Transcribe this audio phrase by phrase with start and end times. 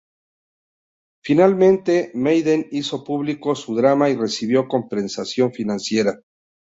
[1.23, 6.21] Finalmente, Madden hizo público su drama y recibió compensación financiera.